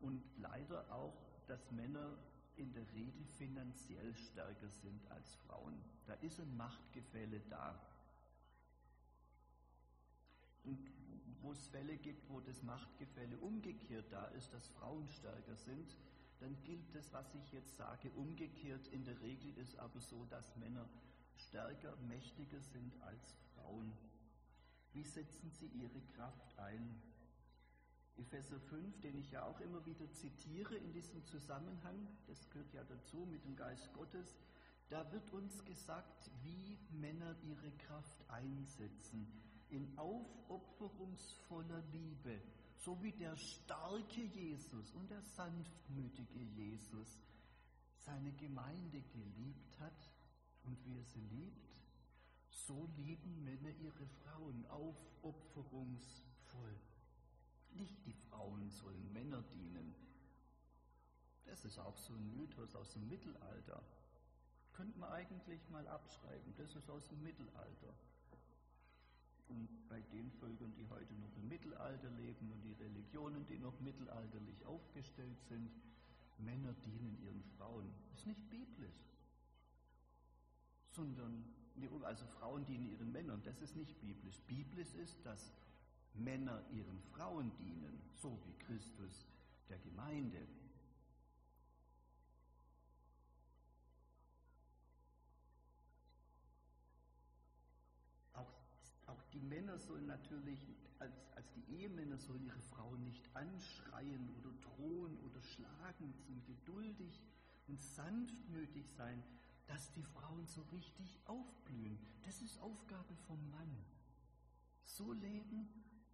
[0.00, 2.16] und leider auch, dass Männer
[2.56, 5.74] in der Regel finanziell stärker sind als Frauen.
[6.06, 7.78] Da ist ein Machtgefälle da.
[10.64, 10.95] Und
[11.42, 15.96] wo es Fälle gibt, wo das Machtgefälle umgekehrt da ist, dass Frauen stärker sind,
[16.40, 18.86] dann gilt das, was ich jetzt sage, umgekehrt.
[18.88, 20.88] In der Regel ist aber so, dass Männer
[21.36, 23.92] stärker, mächtiger sind als Frauen.
[24.92, 27.02] Wie setzen sie ihre Kraft ein?
[28.16, 32.82] Epheser 5, den ich ja auch immer wieder zitiere in diesem Zusammenhang, das gehört ja
[32.84, 34.38] dazu mit dem Geist Gottes,
[34.88, 39.26] da wird uns gesagt, wie Männer ihre Kraft einsetzen,
[39.70, 42.40] in aufopferungsvoller Liebe,
[42.76, 47.22] so wie der starke Jesus und der sanftmütige Jesus
[47.98, 50.10] seine Gemeinde geliebt hat
[50.64, 51.68] und wie er sie liebt,
[52.48, 56.80] so lieben Männer ihre Frauen aufopferungsvoll.
[57.74, 59.94] Nicht die Frauen sollen Männer dienen.
[61.44, 63.82] Das ist auch so ein Mythos aus dem Mittelalter.
[64.72, 66.54] Könnte man eigentlich mal abschreiben.
[66.56, 67.94] Das ist aus dem Mittelalter.
[69.48, 73.78] Und bei den Völkern, die heute noch im Mittelalter leben und die Religionen, die noch
[73.80, 75.70] mittelalterlich aufgestellt sind,
[76.38, 77.90] Männer dienen ihren Frauen.
[78.10, 79.06] Das ist nicht biblisch,
[80.90, 81.44] sondern
[82.02, 84.40] also Frauen dienen ihren Männern, das ist nicht biblisch.
[84.46, 85.52] Biblisch ist, dass
[86.14, 89.26] Männer ihren Frauen dienen, so wie Christus
[89.68, 90.46] der Gemeinde.
[98.32, 98.52] Auch,
[99.06, 100.58] auch die Männer sollen natürlich,
[100.98, 107.20] als, als die Ehemänner sollen ihre Frauen nicht anschreien oder drohen oder schlagen, sind geduldig
[107.68, 109.22] und sanftmütig sein,
[109.66, 111.98] dass die Frauen so richtig aufblühen.
[112.24, 113.76] Das ist Aufgabe vom Mann.
[114.84, 115.68] So leben,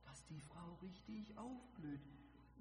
[0.05, 2.01] dass die Frau richtig aufblüht.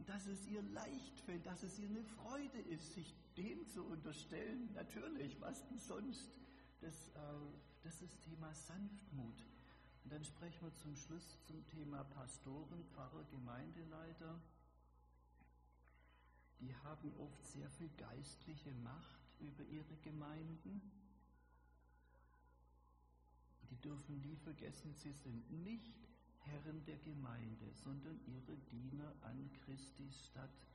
[0.06, 4.70] Dass es ihr leicht fällt, dass es ihr eine Freude ist, sich dem zu unterstellen.
[4.76, 6.30] Natürlich, was denn sonst?
[6.82, 7.20] Das, äh,
[7.84, 9.51] das ist Thema Sanftmut.
[10.04, 14.40] Und dann sprechen wir zum Schluss zum Thema Pastoren, Pfarrer, Gemeindeleiter.
[16.60, 20.82] Die haben oft sehr viel geistliche Macht über ihre Gemeinden.
[23.70, 25.96] Die dürfen nie vergessen, sie sind nicht
[26.40, 30.68] Herren der Gemeinde, sondern ihre Diener an Christi Stadt.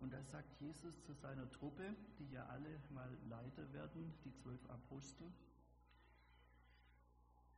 [0.00, 4.68] Und da sagt Jesus zu seiner Truppe, die ja alle mal Leiter werden, die zwölf
[4.68, 5.32] Apostel,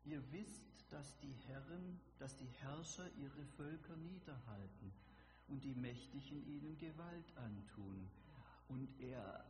[0.07, 4.92] ihr wisst, dass die Herren, dass die Herrscher ihre Völker niederhalten
[5.48, 8.09] und die Mächtigen ihnen Gewalt antun.
[8.68, 9.44] Und er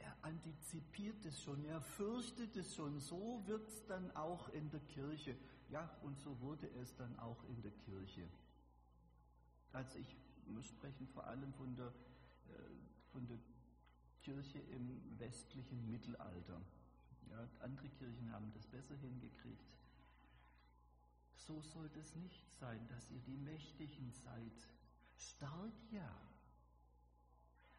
[0.00, 3.00] er antizipiert es schon, er fürchtet es schon.
[3.00, 5.36] So wird es dann auch in der Kirche.
[5.70, 8.28] Ja, und so wurde es dann auch in der Kirche.
[9.72, 10.16] Also ich
[10.50, 12.52] wir sprechen vor allem von der, äh,
[13.12, 13.38] von der
[14.22, 16.60] Kirche im westlichen Mittelalter.
[17.30, 19.78] Ja, andere Kirchen haben das besser hingekriegt.
[21.34, 24.68] So soll es nicht sein, dass ihr die Mächtigen seid.
[25.16, 26.14] Stark ja,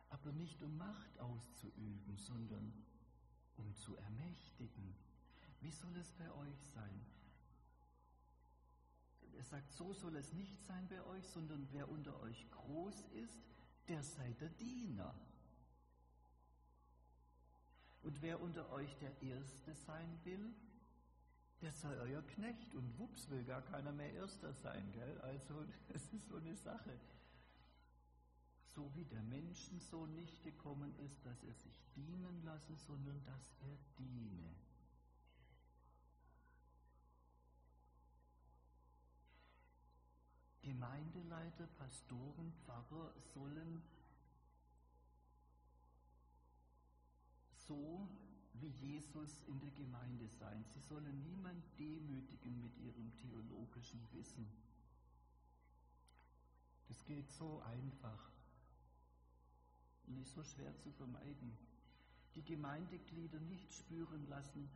[0.09, 2.73] aber nicht um Macht auszuüben, sondern
[3.57, 4.95] um zu ermächtigen.
[5.61, 7.05] Wie soll es bei euch sein?
[9.37, 13.39] Er sagt, so soll es nicht sein bei euch, sondern wer unter euch groß ist,
[13.87, 15.13] der sei der Diener.
[18.01, 20.53] Und wer unter euch der Erste sein will,
[21.61, 22.73] der sei euer Knecht.
[22.75, 25.19] Und wups, will gar keiner mehr Erster sein, gell?
[25.21, 26.97] Also, es ist so eine Sache.
[28.75, 33.77] So wie der Menschensohn nicht gekommen ist, dass er sich dienen lasse, sondern dass er
[33.97, 34.55] diene.
[40.61, 43.81] Gemeindeleiter, Pastoren, Pfarrer sollen
[47.69, 48.09] so
[48.53, 50.65] wie Jesus in der Gemeinde sein.
[50.73, 54.47] Sie sollen niemand demütigen mit ihrem theologischen Wissen.
[56.87, 58.31] Das geht so einfach,
[60.07, 61.55] nicht so schwer zu vermeiden.
[62.33, 64.67] Die Gemeindeglieder nicht spüren lassen,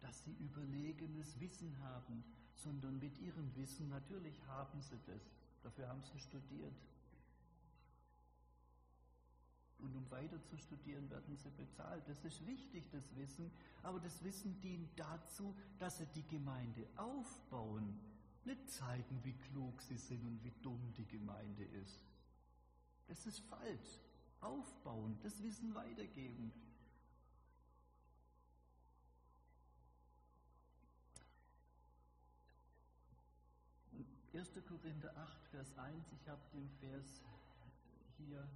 [0.00, 2.24] dass sie überlegenes Wissen haben,
[2.56, 5.22] sondern mit ihrem Wissen, natürlich haben sie das,
[5.62, 6.74] dafür haben sie studiert.
[9.82, 12.02] Und um weiter zu studieren, werden sie bezahlt.
[12.08, 13.50] Das ist wichtig, das Wissen.
[13.82, 17.98] Aber das Wissen dient dazu, dass sie die Gemeinde aufbauen.
[18.44, 22.00] Nicht zeigen, wie klug sie sind und wie dumm die Gemeinde ist.
[23.08, 23.98] Das ist falsch.
[24.40, 26.52] Aufbauen, das Wissen weitergeben.
[34.32, 34.52] 1.
[34.66, 37.20] Korinther 8, Vers 1, ich habe den Vers
[38.16, 38.48] hier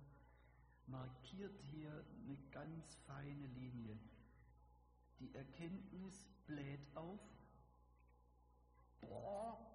[0.87, 3.99] markiert, hier eine ganz feine Linie.
[5.21, 7.21] Die Erkenntnis bläht auf.
[9.01, 9.75] Boah,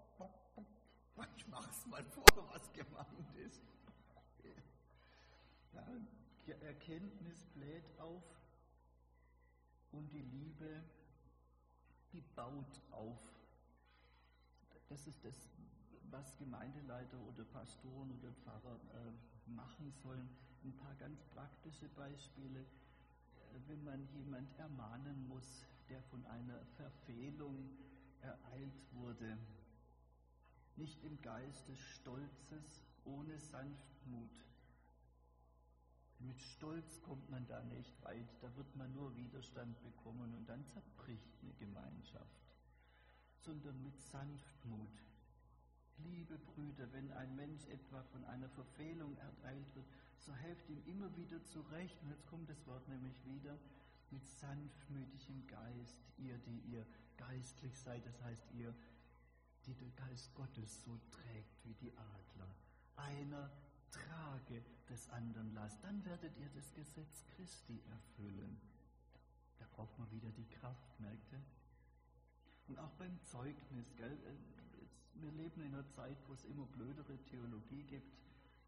[1.36, 3.62] ich mach's mal vor, was gemeint ist.
[5.74, 5.86] Ja,
[6.45, 8.24] die Erkenntnis bläht auf
[9.91, 10.84] und die Liebe,
[12.12, 13.20] die baut auf.
[14.88, 15.49] Das ist das,
[16.10, 20.30] was Gemeindeleiter oder Pastoren oder Pfarrer äh, machen sollen.
[20.64, 22.60] Ein paar ganz praktische Beispiele.
[22.60, 22.66] Äh,
[23.68, 27.70] wenn man jemand ermahnen muss, der von einer Verfehlung
[28.22, 29.38] ereilt wurde,
[30.76, 34.30] nicht im Geist des Stolzes, ohne Sanftmut.
[36.20, 40.66] Mit Stolz kommt man da nicht weit, da wird man nur Widerstand bekommen und dann
[40.68, 42.41] zerbricht eine Gemeinschaft,
[43.39, 44.91] sondern mit Sanftmut,
[46.04, 49.86] Liebe Brüder, wenn ein Mensch etwa von einer Verfehlung ereilt wird,
[50.18, 52.02] so helft ihm immer wieder zurecht.
[52.02, 53.58] Und jetzt kommt das Wort nämlich wieder
[54.12, 56.86] mit sanftmütigem Geist, ihr, die ihr
[57.18, 58.74] geistlich seid, das heißt ihr,
[59.66, 62.56] die der Geist Gottes so trägt wie die Adler.
[62.95, 63.52] Einer
[63.91, 68.60] trage des anderen Last, dann werdet ihr das Gesetz Christi erfüllen.
[69.58, 71.41] Da braucht man wieder die Kraft, merkt ihr?
[72.68, 74.18] Und auch beim Zeugnis, gell?
[75.22, 78.18] Wir leben in einer Zeit, wo es immer blödere Theologie gibt,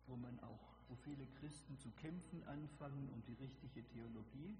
[0.08, 4.58] wo man auch, wo viele Christen zu kämpfen anfangen um die richtige Theologie.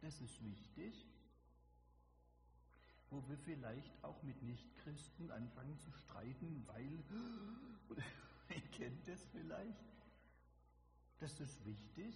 [0.00, 1.06] Das ist wichtig.
[3.10, 7.04] Wo wir vielleicht auch mit Nichtchristen anfangen zu streiten, weil,
[8.48, 9.84] ihr kennt das vielleicht.
[11.18, 12.14] Das ist wichtig.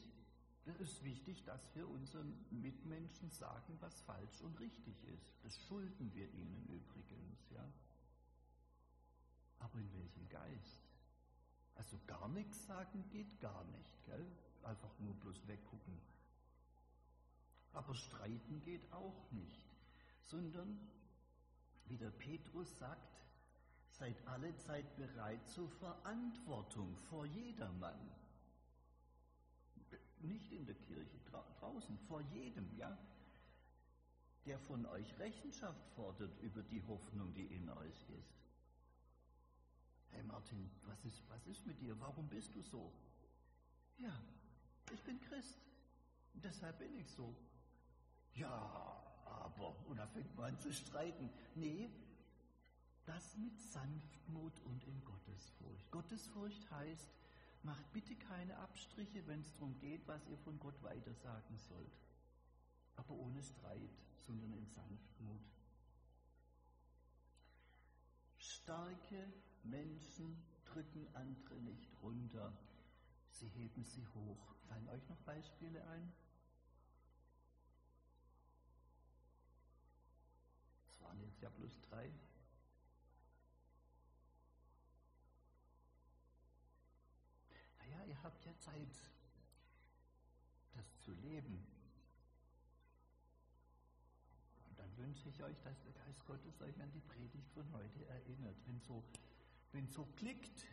[0.64, 5.34] Das ist wichtig, dass wir unseren Mitmenschen sagen, was falsch und richtig ist.
[5.42, 7.70] Das schulden wir ihnen übrigens, ja.
[9.58, 10.84] Aber in welchem Geist?
[11.76, 14.26] Also gar nichts sagen geht gar nicht, gell?
[14.62, 16.00] Einfach nur bloß weggucken.
[17.72, 19.68] Aber streiten geht auch nicht,
[20.20, 20.78] sondern,
[21.86, 23.20] wie der Petrus sagt,
[23.90, 28.10] seid alle Zeit bereit zur Verantwortung vor jedermann.
[30.20, 31.18] Nicht in der Kirche,
[31.58, 32.96] draußen, vor jedem, ja?
[34.46, 38.43] Der von euch Rechenschaft fordert über die Hoffnung, die in euch ist.
[40.14, 41.98] Hey Martin, was ist, was ist mit dir?
[41.98, 42.92] Warum bist du so?
[43.98, 44.14] Ja,
[44.92, 45.58] ich bin Christ.
[46.34, 47.34] Deshalb bin ich so.
[48.34, 51.30] Ja, aber, und da fängt man an zu streiten.
[51.56, 51.90] Nee,
[53.06, 55.90] das mit Sanftmut und in Gottesfurcht.
[55.90, 57.10] Gottesfurcht heißt,
[57.64, 61.98] macht bitte keine Abstriche, wenn es darum geht, was ihr von Gott weitersagen sollt.
[62.96, 65.42] Aber ohne Streit, sondern in Sanftmut.
[68.38, 69.32] Starke
[69.64, 72.52] Menschen drücken andere nicht runter,
[73.30, 74.54] sie heben sie hoch.
[74.68, 76.12] Fallen euch noch Beispiele ein?
[80.86, 82.12] Das waren jetzt ja bloß drei.
[87.78, 88.96] Naja, ihr habt ja Zeit,
[90.72, 91.74] das zu leben.
[94.96, 98.56] wünsche ich euch, dass der Geist Gottes euch an die Predigt von heute erinnert.
[98.66, 99.04] Wenn so,
[99.74, 100.64] wenn so klickt,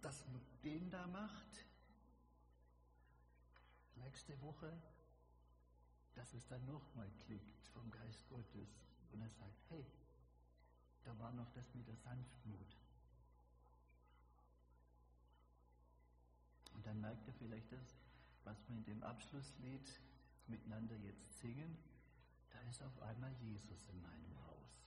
[0.00, 1.66] dass man den da macht,
[3.96, 4.72] nächste Woche,
[6.14, 8.68] dass es dann nochmal klickt vom Geist Gottes
[9.12, 9.84] und er sagt, hey,
[11.04, 12.76] da war noch das mit der Sanftmut.
[16.74, 17.98] Und dann merkt er vielleicht das,
[18.44, 19.86] was wir in dem Abschlusslied
[20.46, 21.76] miteinander jetzt singen,
[22.48, 24.79] da ist auf einmal Jesus in meinem Haus.